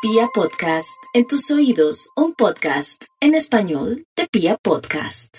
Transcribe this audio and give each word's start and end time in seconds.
Pia 0.00 0.28
Podcast, 0.32 1.02
en 1.12 1.26
tus 1.26 1.50
oídos, 1.50 2.10
un 2.14 2.32
podcast 2.32 3.06
en 3.20 3.34
español 3.34 4.04
de 4.16 4.28
Pia 4.30 4.56
Podcast. 4.62 5.38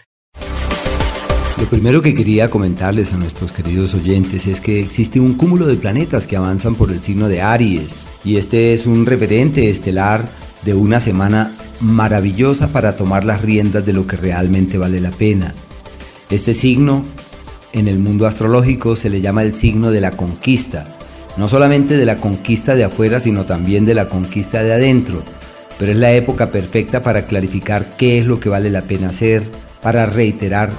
Lo 1.58 1.66
primero 1.70 2.02
que 2.02 2.14
quería 2.14 2.50
comentarles 2.50 3.14
a 3.14 3.18
nuestros 3.18 3.54
queridos 3.54 3.94
oyentes 3.94 4.48
es 4.48 4.60
que 4.60 4.82
existe 4.82 5.22
un 5.22 5.36
cúmulo 5.36 5.66
de 5.66 5.78
planetas 5.78 6.28
que 6.28 6.36
avanzan 6.36 6.76
por 6.76 6.92
el 6.92 7.02
signo 7.02 7.30
de 7.30 7.42
Aries 7.42 8.06
y 8.26 8.36
este 8.36 8.74
es 8.74 8.86
un 8.86 9.06
referente 9.06 9.70
estelar 9.70 10.30
de 10.64 10.74
una 10.74 11.00
semana 11.00 11.56
maravillosa 11.80 12.74
para 12.74 12.98
tomar 12.98 13.24
las 13.24 13.42
riendas 13.42 13.86
de 13.86 13.94
lo 13.94 14.08
que 14.08 14.18
realmente 14.18 14.78
vale 14.78 15.00
la 15.00 15.12
pena. 15.12 15.56
Este 16.30 16.54
signo 16.54 17.06
en 17.72 17.88
el 17.88 17.98
mundo 17.98 18.28
astrológico 18.28 18.98
se 18.98 19.10
le 19.10 19.22
llama 19.22 19.44
el 19.44 19.54
signo 19.54 19.90
de 19.92 20.02
la 20.02 20.18
conquista 20.18 20.99
no 21.40 21.48
solamente 21.48 21.96
de 21.96 22.06
la 22.06 22.18
conquista 22.18 22.76
de 22.76 22.84
afuera, 22.84 23.22
sino 23.22 23.46
también 23.46 23.86
de 23.86 23.96
la 23.96 24.10
conquista 24.10 24.62
de 24.62 24.74
adentro. 24.74 25.24
Pero 25.80 25.94
es 25.94 25.98
la 25.98 26.12
época 26.12 26.52
perfecta 26.52 27.02
para 27.02 27.28
clarificar 27.28 27.96
qué 27.96 28.20
es 28.20 28.26
lo 28.26 28.42
que 28.42 28.50
vale 28.50 28.70
la 28.70 28.82
pena 28.82 29.08
hacer, 29.08 29.44
para 29.82 30.06
reiterar 30.06 30.70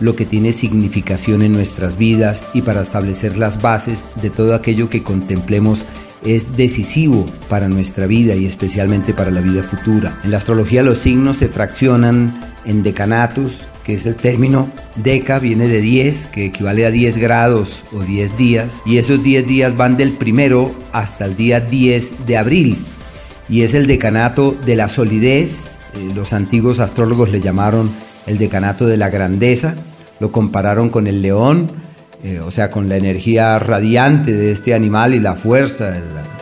lo 0.00 0.16
que 0.16 0.24
tiene 0.24 0.52
significación 0.52 1.42
en 1.42 1.52
nuestras 1.52 1.98
vidas 1.98 2.46
y 2.54 2.62
para 2.62 2.80
establecer 2.80 3.36
las 3.36 3.60
bases 3.60 4.06
de 4.22 4.30
todo 4.30 4.54
aquello 4.54 4.88
que 4.88 5.02
contemplemos 5.02 5.84
es 6.24 6.56
decisivo 6.56 7.26
para 7.50 7.68
nuestra 7.68 8.06
vida 8.06 8.34
y 8.34 8.46
especialmente 8.46 9.12
para 9.12 9.30
la 9.30 9.42
vida 9.42 9.62
futura. 9.62 10.18
En 10.24 10.30
la 10.30 10.38
astrología 10.38 10.82
los 10.82 10.96
signos 10.96 11.36
se 11.36 11.48
fraccionan 11.48 12.40
en 12.64 12.82
decanatos, 12.82 13.66
que 13.86 13.94
es 13.94 14.04
el 14.04 14.16
término 14.16 14.68
deca, 14.96 15.38
viene 15.38 15.68
de 15.68 15.80
10, 15.80 16.26
que 16.26 16.46
equivale 16.46 16.84
a 16.86 16.90
10 16.90 17.18
grados 17.18 17.84
o 17.92 18.00
10 18.00 18.36
días, 18.36 18.82
y 18.84 18.98
esos 18.98 19.22
10 19.22 19.46
días 19.46 19.76
van 19.76 19.96
del 19.96 20.10
primero 20.10 20.74
hasta 20.92 21.24
el 21.24 21.36
día 21.36 21.60
10 21.60 22.26
de 22.26 22.36
abril, 22.36 22.84
y 23.48 23.62
es 23.62 23.74
el 23.74 23.86
decanato 23.86 24.56
de 24.66 24.74
la 24.74 24.88
solidez, 24.88 25.78
eh, 25.94 26.10
los 26.16 26.32
antiguos 26.32 26.80
astrólogos 26.80 27.30
le 27.30 27.40
llamaron 27.40 27.88
el 28.26 28.38
decanato 28.38 28.88
de 28.88 28.96
la 28.96 29.08
grandeza, 29.08 29.76
lo 30.18 30.32
compararon 30.32 30.90
con 30.90 31.06
el 31.06 31.22
león, 31.22 31.70
eh, 32.24 32.40
o 32.40 32.50
sea, 32.50 32.72
con 32.72 32.88
la 32.88 32.96
energía 32.96 33.56
radiante 33.60 34.32
de 34.32 34.50
este 34.50 34.74
animal 34.74 35.14
y 35.14 35.20
la 35.20 35.34
fuerza, 35.34 35.96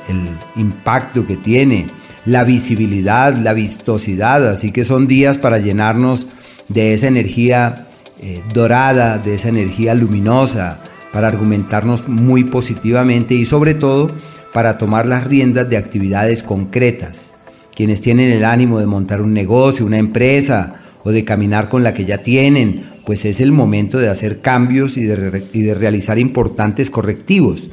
el 0.09 0.31
impacto 0.57 1.27
que 1.27 1.37
tiene, 1.37 1.89
la 2.27 2.45
visibilidad, 2.45 3.35
la 3.37 3.53
vistosidad, 3.53 4.49
así 4.49 4.71
que 4.71 4.85
son 4.85 5.07
días 5.07 5.39
para 5.39 5.59
llenarnos 5.59 6.27
de 6.69 6.95
esa 6.95 7.09
energía 7.09 7.89
eh, 8.21 8.43
dorada, 8.53 9.19
de 9.19 9.35
esa 9.35 9.49
energía 9.49 9.95
luminosa, 9.95 10.81
para 11.13 11.29
argumentarnos 11.29 12.09
muy 12.09 12.45
positivamente 12.45 13.35
y 13.35 13.45
sobre 13.45 13.75
todo 13.75 14.11
para 14.53 14.79
tomar 14.79 15.07
las 15.07 15.25
riendas 15.25 15.69
de 15.69 15.77
actividades 15.77 16.43
concretas. 16.43 17.35
Quienes 17.75 18.01
tienen 18.01 18.31
el 18.31 18.45
ánimo 18.45 18.79
de 18.79 18.87
montar 18.87 19.21
un 19.21 19.35
negocio, 19.35 19.85
una 19.85 19.99
empresa 19.99 20.75
o 21.03 21.11
de 21.11 21.25
caminar 21.25 21.69
con 21.69 21.83
la 21.83 21.93
que 21.93 22.05
ya 22.05 22.19
tienen, 22.19 22.85
pues 23.05 23.25
es 23.25 23.41
el 23.41 23.53
momento 23.53 23.99
de 23.99 24.09
hacer 24.09 24.41
cambios 24.41 24.97
y 24.97 25.05
de, 25.05 25.45
y 25.53 25.63
de 25.63 25.75
realizar 25.75 26.19
importantes 26.19 26.89
correctivos. 26.89 27.71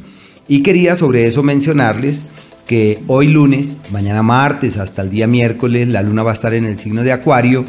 Y 0.47 0.63
quería 0.63 0.95
sobre 0.95 1.27
eso 1.27 1.43
mencionarles 1.43 2.25
que 2.71 3.03
hoy 3.07 3.27
lunes, 3.27 3.75
mañana 3.91 4.23
martes 4.23 4.77
hasta 4.77 5.01
el 5.01 5.09
día 5.09 5.27
miércoles, 5.27 5.89
la 5.89 6.01
luna 6.01 6.23
va 6.23 6.31
a 6.31 6.33
estar 6.33 6.53
en 6.53 6.63
el 6.63 6.77
signo 6.77 7.03
de 7.03 7.11
Acuario 7.11 7.65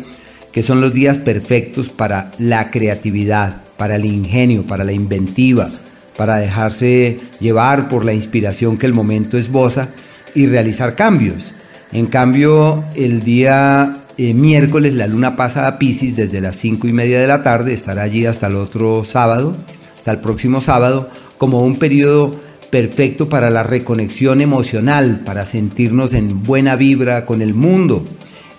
que 0.52 0.62
son 0.62 0.80
los 0.80 0.94
días 0.94 1.18
perfectos 1.18 1.88
para 1.88 2.30
la 2.38 2.70
creatividad, 2.70 3.62
para 3.76 3.96
el 3.96 4.04
ingenio, 4.04 4.64
para 4.64 4.84
la 4.84 4.92
inventiva, 4.92 5.72
para 6.16 6.36
dejarse 6.36 7.18
llevar 7.40 7.88
por 7.88 8.04
la 8.04 8.12
inspiración 8.12 8.78
que 8.78 8.86
el 8.86 8.94
momento 8.94 9.36
esboza 9.36 9.88
y 10.36 10.46
realizar 10.46 10.94
cambios. 10.94 11.52
En 11.90 12.06
cambio, 12.06 12.84
el 12.94 13.24
día 13.24 14.04
eh, 14.18 14.34
miércoles 14.34 14.94
la 14.94 15.08
luna 15.08 15.34
pasa 15.34 15.66
a 15.66 15.80
Pisces 15.80 16.14
desde 16.14 16.40
las 16.40 16.54
5 16.54 16.86
y 16.86 16.92
media 16.92 17.20
de 17.20 17.26
la 17.26 17.42
tarde, 17.42 17.74
estará 17.74 18.02
allí 18.04 18.24
hasta 18.24 18.46
el 18.46 18.54
otro 18.54 19.02
sábado, 19.02 19.56
hasta 19.96 20.12
el 20.12 20.18
próximo 20.18 20.60
sábado, 20.60 21.10
como 21.38 21.62
un 21.62 21.74
periodo 21.74 22.36
perfecto 22.72 23.28
para 23.28 23.50
la 23.50 23.62
reconexión 23.62 24.40
emocional, 24.40 25.20
para 25.26 25.44
sentirnos 25.44 26.14
en 26.14 26.42
buena 26.42 26.74
vibra 26.74 27.26
con 27.26 27.42
el 27.42 27.52
mundo, 27.52 28.02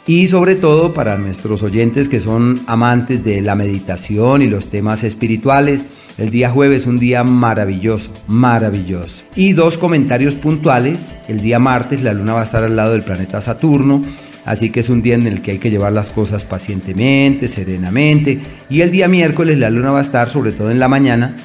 y 0.06 0.28
sobre 0.28 0.56
todo 0.56 0.94
para 0.94 1.18
nuestros 1.18 1.64
oyentes 1.64 2.10
que 2.10 2.20
son 2.20 2.62
amantes 2.68 3.24
de 3.24 3.42
la 3.42 3.56
meditación 3.56 4.44
y 4.44 4.48
los 4.48 4.68
temas 4.68 5.04
espirituales, 5.04 5.88
el 6.20 6.30
día 6.30 6.52
jueves 6.52 6.84
es 6.84 6.88
un 6.88 7.00
día 7.00 7.24
maravilloso, 7.24 8.12
maravilloso. 8.28 9.24
Y 9.36 9.54
dos 9.54 9.80
comentarios 9.80 10.36
puntuales, 10.36 11.16
el 11.28 11.42
día 11.42 11.58
martes 11.58 12.04
la 12.04 12.14
luna 12.14 12.34
va 12.34 12.42
a 12.42 12.46
estar 12.46 12.64
al 12.64 12.76
lado 12.76 12.92
del 12.92 13.02
planeta 13.02 13.42
Saturno, 13.42 14.04
así 14.46 14.70
que 14.70 14.82
es 14.82 14.90
un 14.90 15.02
día 15.02 15.16
en 15.16 15.26
el 15.26 15.42
que 15.42 15.54
hay 15.54 15.58
que 15.58 15.72
llevar 15.72 15.92
las 15.92 16.12
cosas 16.12 16.44
pacientemente, 16.44 17.48
serenamente, 17.48 18.40
y 18.70 18.82
el 18.82 18.92
día 18.92 19.08
miércoles 19.08 19.58
la 19.58 19.72
luna 19.72 19.90
va 19.90 20.00
a 20.00 20.04
estar 20.04 20.30
sobre 20.30 20.52
todo 20.52 20.70
en 20.70 20.78
la 20.78 20.88
mañana 20.88 21.36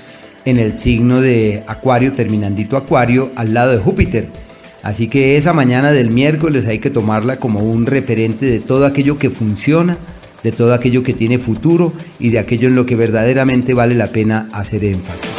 en 0.48 0.58
el 0.58 0.74
signo 0.74 1.20
de 1.20 1.62
Acuario, 1.66 2.12
terminandito 2.12 2.76
Acuario, 2.76 3.30
al 3.36 3.52
lado 3.52 3.72
de 3.72 3.78
Júpiter. 3.78 4.28
Así 4.82 5.08
que 5.08 5.36
esa 5.36 5.52
mañana 5.52 5.92
del 5.92 6.10
miércoles 6.10 6.66
hay 6.66 6.78
que 6.78 6.88
tomarla 6.88 7.36
como 7.36 7.60
un 7.60 7.84
referente 7.84 8.46
de 8.46 8.60
todo 8.60 8.86
aquello 8.86 9.18
que 9.18 9.28
funciona, 9.28 9.98
de 10.42 10.52
todo 10.52 10.72
aquello 10.72 11.02
que 11.02 11.12
tiene 11.12 11.38
futuro 11.38 11.92
y 12.18 12.30
de 12.30 12.38
aquello 12.38 12.68
en 12.68 12.76
lo 12.76 12.86
que 12.86 12.96
verdaderamente 12.96 13.74
vale 13.74 13.94
la 13.94 14.06
pena 14.06 14.48
hacer 14.52 14.84
énfasis. 14.84 15.37